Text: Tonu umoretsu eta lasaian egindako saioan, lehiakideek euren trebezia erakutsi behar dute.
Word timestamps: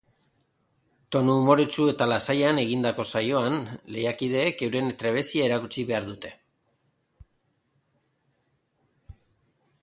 Tonu 1.15 1.33
umoretsu 1.41 1.83
eta 1.91 2.07
lasaian 2.11 2.61
egindako 2.61 3.05
saioan, 3.13 3.59
lehiakideek 3.97 4.65
euren 4.69 4.89
trebezia 5.03 5.45
erakutsi 5.51 5.87
behar 5.91 6.09
dute. 6.09 6.33